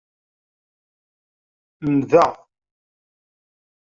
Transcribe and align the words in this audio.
Ndda. 1.95 2.25